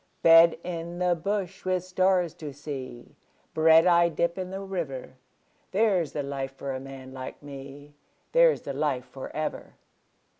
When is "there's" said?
5.69-6.13, 8.31-8.61